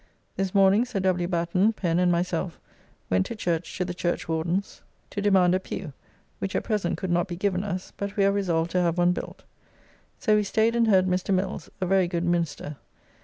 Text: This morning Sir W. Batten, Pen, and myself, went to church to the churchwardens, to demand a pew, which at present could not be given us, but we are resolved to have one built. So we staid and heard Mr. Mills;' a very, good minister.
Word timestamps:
This 0.35 0.55
morning 0.55 0.83
Sir 0.83 0.99
W. 0.99 1.27
Batten, 1.27 1.73
Pen, 1.73 1.99
and 1.99 2.11
myself, 2.11 2.59
went 3.11 3.23
to 3.27 3.35
church 3.35 3.77
to 3.77 3.85
the 3.85 3.93
churchwardens, 3.93 4.81
to 5.11 5.21
demand 5.21 5.53
a 5.53 5.59
pew, 5.59 5.93
which 6.39 6.55
at 6.55 6.63
present 6.63 6.97
could 6.97 7.11
not 7.11 7.27
be 7.27 7.35
given 7.35 7.63
us, 7.63 7.93
but 7.97 8.17
we 8.17 8.25
are 8.25 8.31
resolved 8.31 8.71
to 8.71 8.81
have 8.81 8.97
one 8.97 9.11
built. 9.11 9.43
So 10.17 10.37
we 10.37 10.43
staid 10.43 10.75
and 10.75 10.87
heard 10.87 11.05
Mr. 11.05 11.31
Mills;' 11.31 11.69
a 11.79 11.85
very, 11.85 12.07
good 12.07 12.23
minister. 12.23 12.77